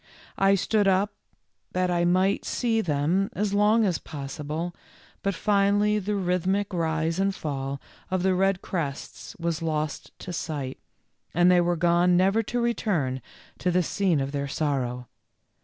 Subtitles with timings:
[0.39, 1.13] I stood up
[1.73, 4.73] that I might see them as long as possible,
[5.21, 10.79] but finally the rhythmic rise and fall of the red crests was lost to sight,
[11.35, 13.21] and they were gone never to return
[13.59, 15.07] to the scene of their sorrow.